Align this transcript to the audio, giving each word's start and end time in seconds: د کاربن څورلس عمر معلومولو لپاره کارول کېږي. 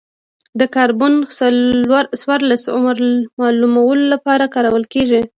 د 0.59 0.61
کاربن 0.75 1.13
څورلس 2.23 2.63
عمر 2.75 2.97
معلومولو 3.39 4.05
لپاره 4.13 4.51
کارول 4.55 4.83
کېږي. 4.93 5.21